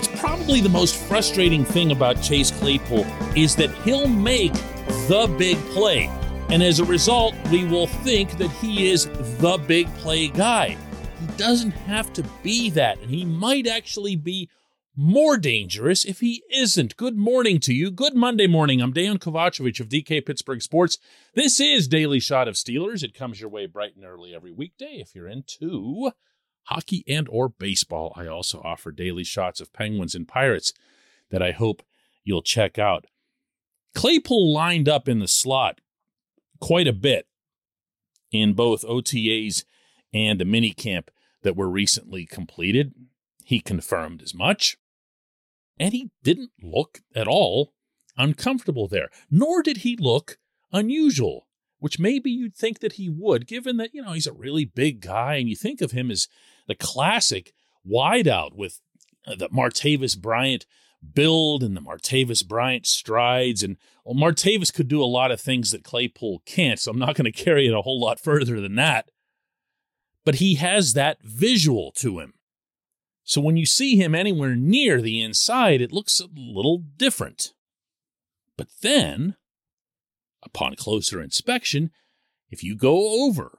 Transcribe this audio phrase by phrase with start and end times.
[0.00, 3.06] What's probably the most frustrating thing about Chase Claypool
[3.36, 4.54] is that he'll make
[5.08, 6.06] the big play.
[6.48, 9.08] And as a result, we will think that he is
[9.40, 10.78] the big play guy.
[11.20, 14.48] He doesn't have to be that, and he might actually be
[14.96, 16.96] more dangerous if he isn't.
[16.96, 17.90] Good morning to you.
[17.90, 18.80] Good Monday morning.
[18.80, 20.96] I'm Dan Kovacevic of DK Pittsburgh Sports.
[21.34, 23.02] This is Daily Shot of Steelers.
[23.02, 26.12] It comes your way bright and early every weekday if you're into
[26.64, 28.12] hockey and or baseball.
[28.16, 30.72] I also offer daily shots of Penguins and Pirates
[31.30, 31.82] that I hope
[32.24, 33.06] you'll check out.
[33.94, 35.80] Claypool lined up in the slot
[36.60, 37.26] quite a bit
[38.30, 39.64] in both OTAs
[40.12, 41.10] and a mini camp
[41.42, 42.94] that were recently completed.
[43.44, 44.76] He confirmed as much.
[45.78, 47.72] And he didn't look at all
[48.16, 50.38] uncomfortable there, nor did he look
[50.72, 51.46] unusual,
[51.80, 55.00] which maybe you'd think that he would, given that, you know, he's a really big
[55.00, 56.28] guy and you think of him as
[56.68, 57.52] the classic
[57.86, 58.80] wideout with
[59.26, 60.66] uh, the Martavis Bryant
[61.14, 63.62] build and the Martavis Bryant strides.
[63.62, 67.16] And well, Martavis could do a lot of things that Claypool can't, so I'm not
[67.16, 69.10] going to carry it a whole lot further than that.
[70.24, 72.34] But he has that visual to him.
[73.24, 77.52] So when you see him anywhere near the inside, it looks a little different.
[78.56, 79.36] But then,
[80.42, 81.90] upon closer inspection,
[82.50, 83.58] if you go over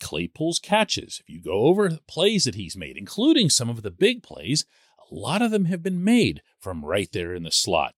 [0.00, 3.90] Claypool's catches, if you go over the plays that he's made, including some of the
[3.90, 4.64] big plays,
[5.10, 7.94] a lot of them have been made from right there in the slot.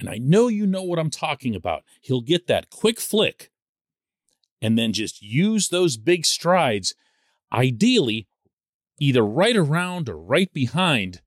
[0.00, 1.84] And I know you know what I'm talking about.
[2.00, 3.50] He'll get that quick flick
[4.60, 6.94] and then just use those big strides,
[7.52, 8.26] ideally,
[8.98, 11.20] either right around or right behind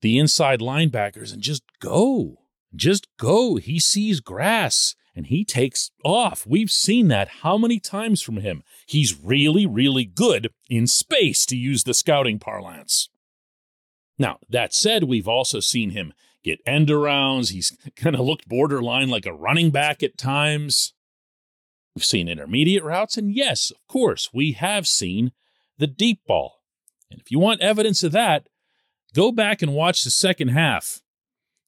[0.00, 2.45] the inside linebackers, and just go.
[2.74, 3.56] Just go.
[3.56, 6.46] He sees grass and he takes off.
[6.46, 8.62] We've seen that how many times from him.
[8.86, 13.08] He's really, really good in space, to use the scouting parlance.
[14.18, 16.12] Now, that said, we've also seen him
[16.44, 17.50] get end arounds.
[17.50, 20.92] He's kind of looked borderline like a running back at times.
[21.94, 25.32] We've seen intermediate routes, and yes, of course, we have seen
[25.78, 26.60] the deep ball.
[27.10, 28.48] And if you want evidence of that,
[29.14, 31.00] go back and watch the second half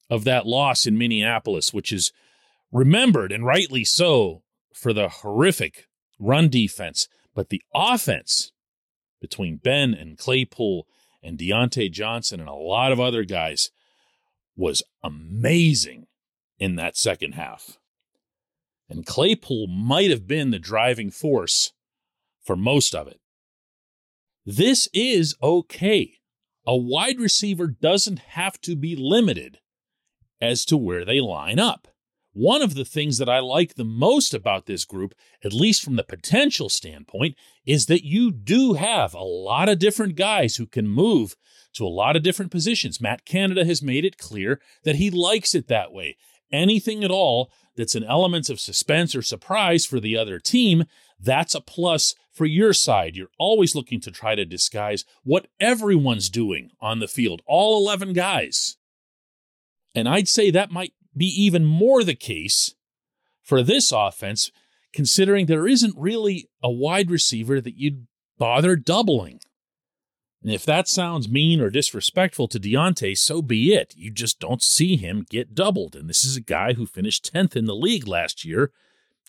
[0.09, 2.11] of that loss in Minneapolis, which is
[2.71, 4.43] remembered and rightly so
[4.73, 5.87] for the horrific
[6.19, 8.51] run defense, but the offense
[9.21, 10.87] between Ben and Claypool
[11.21, 13.71] and Diontae Johnson and a lot of other guys
[14.55, 16.07] was amazing
[16.57, 17.77] in that second half.
[18.89, 21.73] And Claypool might have been the driving force
[22.43, 23.19] for most of it.
[24.45, 26.15] This is okay.
[26.65, 29.59] A wide receiver doesn't have to be limited
[30.41, 31.87] as to where they line up.
[32.33, 35.13] One of the things that I like the most about this group,
[35.43, 37.35] at least from the potential standpoint,
[37.65, 41.35] is that you do have a lot of different guys who can move
[41.73, 43.01] to a lot of different positions.
[43.01, 46.17] Matt Canada has made it clear that he likes it that way.
[46.51, 50.85] Anything at all that's an element of suspense or surprise for the other team,
[51.19, 53.15] that's a plus for your side.
[53.15, 58.13] You're always looking to try to disguise what everyone's doing on the field, all 11
[58.13, 58.77] guys.
[59.95, 62.75] And I'd say that might be even more the case
[63.43, 64.51] for this offense,
[64.93, 68.07] considering there isn't really a wide receiver that you'd
[68.37, 69.39] bother doubling.
[70.41, 73.93] And if that sounds mean or disrespectful to Diontae, so be it.
[73.97, 75.95] You just don't see him get doubled.
[75.95, 78.71] And this is a guy who finished 10th in the league last year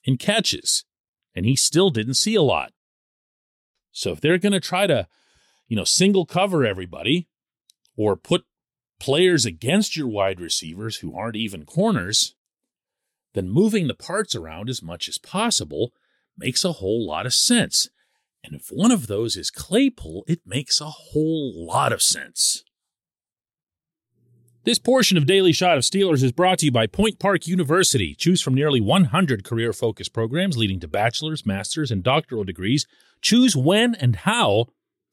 [0.05, 0.85] in catches,
[1.35, 2.73] and he still didn't see a lot.
[3.91, 5.09] So if they're going to try to,
[5.67, 7.29] you know, single cover everybody
[7.97, 8.45] or put
[9.00, 12.35] players against your wide receivers who aren't even corners,
[13.35, 15.93] then moving the parts around as much as possible
[16.37, 17.88] makes a whole lot of sense.
[18.43, 22.64] And if one of those is Claypool, it makes a whole lot of sense.
[24.64, 28.14] This portion of Daily Shot of Steelers is brought to you by Point Park University.
[28.14, 32.87] Choose from nearly 100 career focused programs leading to bachelor's, master's, and doctoral degrees.
[33.23, 34.67] Choose when and how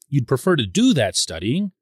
[0.08, 1.72] you'd prefer to do that studying,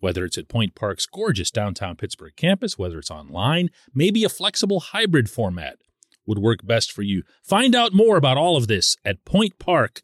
[0.00, 4.80] whether it's at Point Park's gorgeous downtown Pittsburgh campus, whether it's online, maybe a flexible
[4.80, 5.78] hybrid format
[6.26, 7.22] would work best for you.
[7.42, 10.02] Find out more about all of this at pointpark.edu.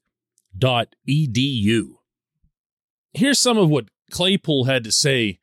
[3.13, 5.39] Here's some of what Claypool had to say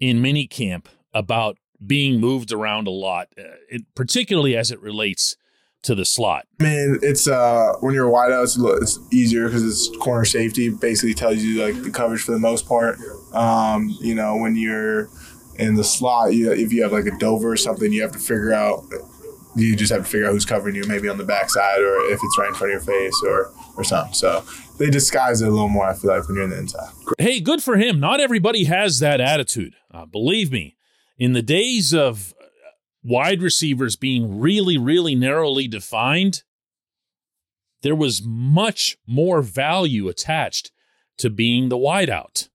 [0.00, 5.36] in minicamp about being moved around a lot, uh, particularly as it relates
[5.84, 6.46] to the slot.
[6.60, 10.24] I mean, it's uh when you're a wide out, it's, it's easier because it's corner
[10.24, 10.68] safety.
[10.68, 12.98] Basically, tells you like the coverage for the most part.
[13.32, 15.08] Um, you know, when you're
[15.58, 18.18] in the slot, you, if you have like a Dover or something, you have to
[18.18, 18.82] figure out.
[19.56, 22.18] You just have to figure out who's covering you, maybe on the backside or if
[22.20, 24.12] it's right in front of your face or or something.
[24.12, 24.42] So
[24.78, 25.86] they disguise it a little more.
[25.86, 26.90] I feel like when you're in the inside.
[27.18, 28.00] Hey, good for him.
[28.00, 29.76] Not everybody has that attitude.
[29.92, 30.76] Uh, believe me,
[31.18, 32.33] in the days of
[33.04, 36.42] wide receivers being really, really narrowly defined,
[37.82, 40.72] there was much more value attached
[41.18, 42.48] to being the wideout.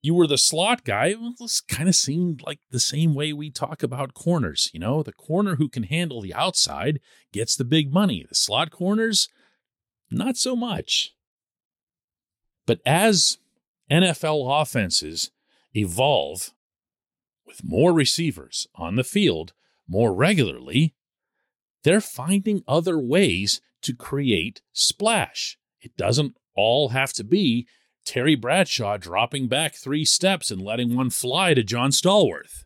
[0.00, 1.14] You were the slot guy.
[1.14, 4.68] Well, this kind of seemed like the same way we talk about corners.
[4.72, 6.98] You know, the corner who can handle the outside
[7.32, 8.26] gets the big money.
[8.28, 9.28] The slot corners,
[10.10, 11.14] not so much.
[12.66, 13.38] But as
[13.90, 15.30] NFL offenses
[15.74, 16.52] evolve
[17.52, 19.52] with more receivers on the field
[19.88, 20.94] more regularly,
[21.84, 25.58] they're finding other ways to create splash.
[25.80, 27.66] It doesn't all have to be
[28.04, 32.64] Terry Bradshaw dropping back three steps and letting one fly to John Stallworth,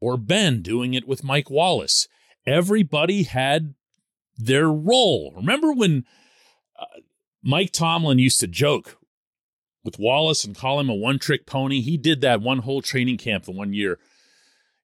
[0.00, 2.06] or Ben doing it with Mike Wallace.
[2.46, 3.74] Everybody had
[4.36, 5.32] their role.
[5.36, 6.04] Remember when
[6.78, 7.00] uh,
[7.42, 8.98] Mike Tomlin used to joke
[9.84, 11.80] with Wallace and call him a one trick pony.
[11.80, 13.98] He did that one whole training camp the one year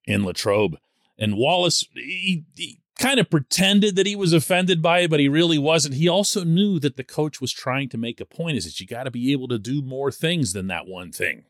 [0.05, 0.79] in Latrobe.
[1.19, 5.29] And Wallace, he, he kind of pretended that he was offended by it, but he
[5.29, 5.95] really wasn't.
[5.95, 8.87] He also knew that the coach was trying to make a point is that you
[8.87, 11.45] got to be able to do more things than that one thing.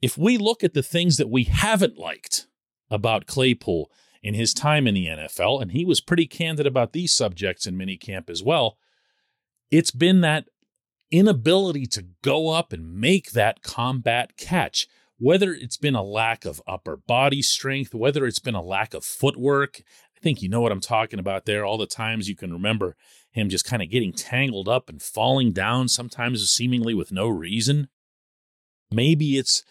[0.00, 2.48] If we look at the things that we haven't liked
[2.90, 3.90] about Claypool
[4.22, 7.76] in his time in the NFL, and he was pretty candid about these subjects in
[7.76, 8.78] minicamp as well,
[9.70, 10.46] it's been that
[11.12, 14.88] inability to go up and make that combat catch,
[15.18, 19.04] whether it's been a lack of upper body strength, whether it's been a lack of
[19.04, 19.82] footwork.
[20.16, 21.64] I think you know what I'm talking about there.
[21.64, 22.96] All the times you can remember
[23.30, 27.88] him just kind of getting tangled up and falling down, sometimes seemingly with no reason.
[28.90, 29.62] Maybe it's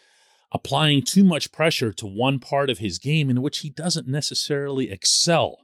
[0.52, 4.92] applying too much pressure to one part of his game in which he doesn't necessarily
[4.92, 5.60] excel.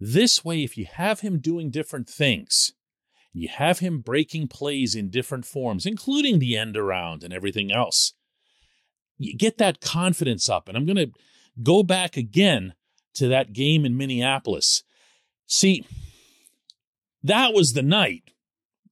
[0.00, 2.72] This way, if you have him doing different things,
[3.32, 8.12] you have him breaking plays in different forms, including the end around and everything else.
[9.16, 10.68] You get that confidence up.
[10.68, 11.12] And I'm going to
[11.62, 12.74] go back again
[13.14, 14.82] to that game in Minneapolis.
[15.46, 15.86] See,
[17.22, 18.32] that was the night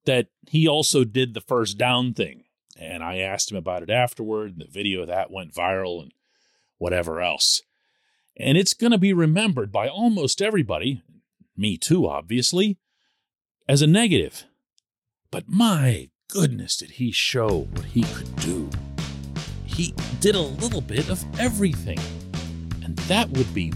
[0.06, 2.44] that he also did the first down thing.
[2.78, 4.52] And I asked him about it afterward.
[4.52, 6.12] And The video of that went viral and
[6.78, 7.60] whatever else.
[8.38, 11.02] And it's going to be remembered by almost everybody,
[11.56, 12.78] me too, obviously,
[13.70, 14.46] as a negative.
[15.30, 18.68] But my goodness, did he show what he could do!
[19.64, 22.00] He did a little bit of everything.
[22.82, 23.70] And that would be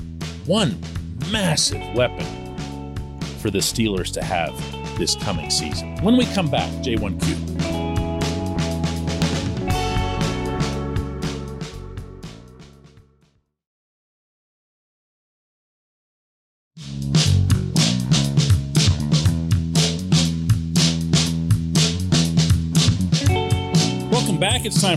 [0.46, 0.80] one
[1.30, 2.26] massive weapon
[3.38, 4.52] for the Steelers to have
[4.98, 5.96] this coming season.
[6.02, 7.73] When we come back, J1Q.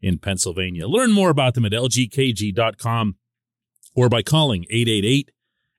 [0.00, 0.86] in Pennsylvania.
[0.86, 3.16] Learn more about them at lgkg.com
[3.94, 5.30] or by calling 888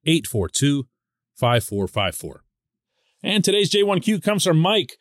[0.06, 0.88] 842
[1.36, 2.44] 5454.
[3.22, 4.98] And today's J1Q comes from Mike,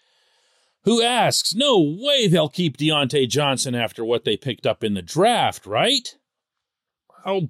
[0.84, 5.02] who asks No way they'll keep Diontae Johnson after what they picked up in the
[5.02, 6.16] draft, right?
[7.24, 7.48] Oh,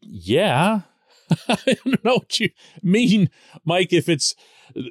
[0.00, 0.82] yeah.
[1.48, 2.50] I don't know what you
[2.82, 3.30] mean,
[3.64, 4.34] Mike, if it's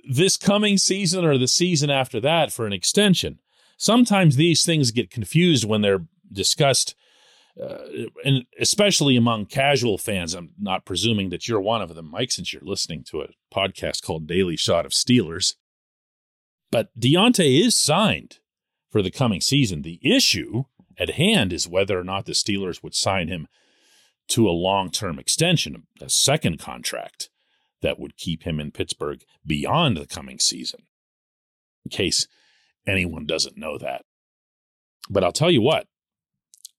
[0.10, 3.40] this coming season or the season after that for an extension.
[3.80, 6.96] Sometimes these things get confused when they're discussed,
[7.60, 7.78] uh,
[8.26, 10.34] and especially among casual fans.
[10.34, 14.04] I'm not presuming that you're one of them, Mike, since you're listening to a podcast
[14.04, 15.54] called Daily Shot of Steelers.
[16.70, 18.40] But Diontae is signed
[18.92, 19.82] for the coming season.
[19.82, 20.66] The issue
[20.98, 23.48] at hand is whether or not the Steelers would sign him
[24.28, 27.30] to a long term extension, a second contract
[27.82, 30.82] that would keep him in Pittsburgh beyond the coming season,
[31.86, 32.28] in case
[32.90, 34.04] anyone doesn't know that.
[35.10, 35.88] But I'll tell you what,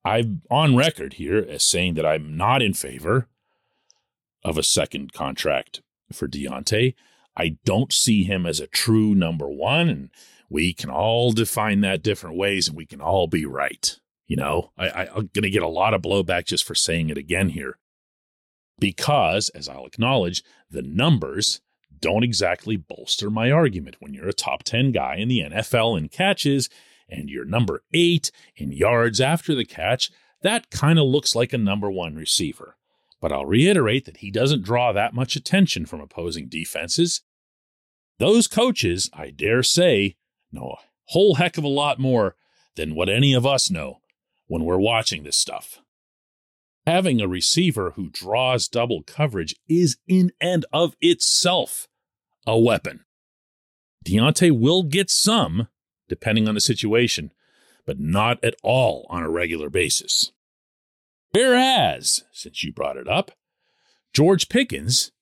[0.04, 3.28] I'm on record here as saying that I'm not in favor
[4.42, 6.94] of a second contract for Diontae.
[7.36, 10.10] I don't see him as a true number one, and
[10.48, 13.98] we can all define that different ways, and we can all be right.
[14.26, 17.10] You know, I, I, I'm going to get a lot of blowback just for saying
[17.10, 17.78] it again here.
[18.78, 21.60] Because, as I'll acknowledge, the numbers
[22.00, 26.08] don't exactly bolster my argument when you're a top 10 guy in the NFL in
[26.08, 26.68] catches
[27.08, 30.10] and you're number eight in yards after the catch.
[30.42, 32.76] That kind of looks like a number one receiver.
[33.20, 37.20] But I'll reiterate that he doesn't draw that much attention from opposing defenses.
[38.18, 40.16] Those coaches, I dare say,
[40.50, 42.36] know a whole heck of a lot more
[42.76, 44.00] than what any of us know
[44.46, 45.80] when we're watching this stuff.
[46.86, 51.88] Having a receiver who draws double coverage is in and of itself
[52.46, 53.04] a weapon.
[54.04, 55.68] Diontae will get some,
[56.08, 57.32] depending on the situation,
[57.86, 60.32] but not at all on a regular basis.
[61.32, 63.32] Whereas, since you brought it up,
[64.12, 65.12] George Pickens,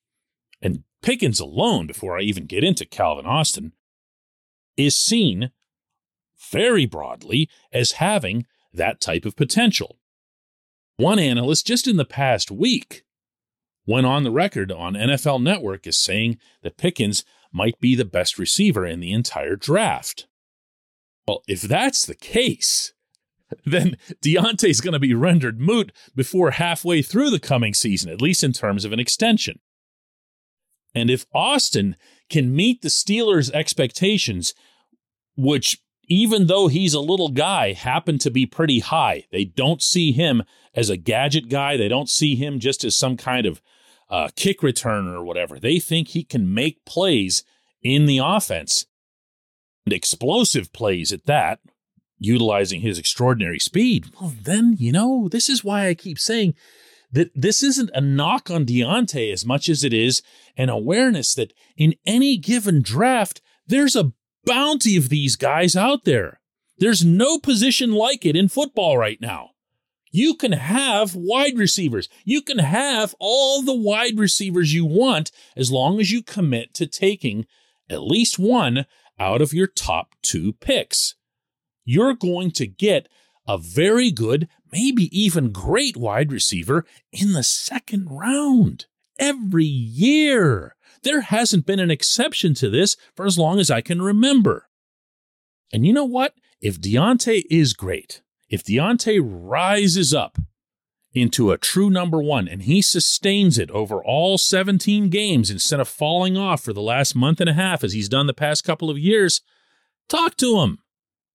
[0.62, 3.72] and Pickens alone, before I even get into Calvin Austin,
[4.76, 5.50] is seen
[6.50, 9.98] very broadly as having that type of potential.
[10.96, 13.04] One analyst just in the past week
[13.88, 18.38] went on the record on NFL Network as saying that Pickens might be the best
[18.38, 20.26] receiver in the entire draft.
[21.26, 22.92] Well, if that's the case,
[23.64, 28.44] then Diontae's going to be rendered moot before halfway through the coming season, at least
[28.44, 29.58] in terms of an extension.
[30.94, 31.96] And if Austin
[32.28, 34.52] can meet the Steelers' expectations,
[35.34, 35.78] which
[36.08, 39.24] even though he's a little guy, happen to be pretty high.
[39.30, 40.42] They don't see him
[40.74, 41.76] as a gadget guy.
[41.76, 43.62] They don't see him just as some kind of
[44.10, 45.58] uh, kick returner or whatever.
[45.58, 47.44] They think he can make plays
[47.82, 48.86] in the offense
[49.86, 51.60] and explosive plays at that,
[52.18, 54.06] utilizing his extraordinary speed.
[54.20, 56.54] Well, then, you know, this is why I keep saying
[57.10, 60.22] that this isn't a knock on Diontae as much as it is
[60.56, 64.12] an awareness that in any given draft, there's a
[64.44, 66.40] bounty of these guys out there.
[66.78, 69.50] There's no position like it in football right now.
[70.18, 72.08] You can have wide receivers.
[72.24, 76.88] You can have all the wide receivers you want as long as you commit to
[76.88, 77.46] taking
[77.88, 78.86] at least one
[79.20, 81.14] out of your top two picks.
[81.84, 83.08] You're going to get
[83.46, 88.86] a very good, maybe even great wide receiver in the second round
[89.20, 90.74] every year.
[91.04, 94.66] There hasn't been an exception to this for as long as I can remember.
[95.72, 96.34] And you know what?
[96.60, 100.38] If Diontae is great, if Diontae rises up
[101.14, 105.88] into a true number one and he sustains it over all 17 games instead of
[105.88, 108.90] falling off for the last month and a half as he's done the past couple
[108.90, 109.40] of years,
[110.08, 110.78] talk to him.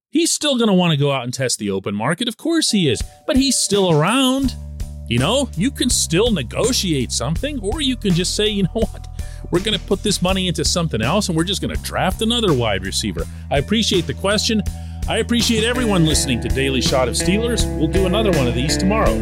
[0.09, 2.27] He's still going to want to go out and test the open market.
[2.27, 4.55] Of course he is, but he's still around.
[5.07, 9.07] You know, you can still negotiate something, or you can just say, you know what?
[9.51, 12.21] We're going to put this money into something else and we're just going to draft
[12.21, 13.25] another wide receiver.
[13.51, 14.63] I appreciate the question.
[15.05, 17.65] I appreciate everyone listening to Daily Shot of Steelers.
[17.77, 19.13] We'll do another one of these tomorrow.